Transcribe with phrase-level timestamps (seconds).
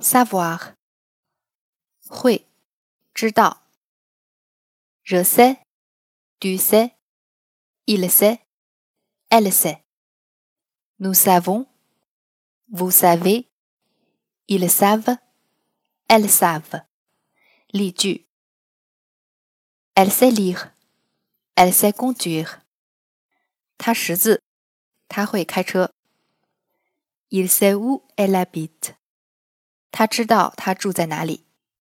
[0.00, 0.74] savoir
[2.08, 2.46] 会
[3.14, 3.56] 知道
[5.02, 5.58] je sais
[6.40, 6.96] tu sais
[7.86, 8.40] il sait
[9.30, 9.84] elle sait
[10.98, 11.66] nous savons
[12.70, 13.48] vous savez
[14.48, 15.16] ils savent
[16.08, 16.82] elles savent
[17.72, 18.26] 例句
[19.94, 20.72] elle sait lire
[21.56, 22.60] elle sait conduire
[23.78, 24.42] 她识字
[25.08, 25.90] 她会开车
[27.30, 28.94] il sait où elle habite
[29.95, 31.44] 他知道他住在哪里。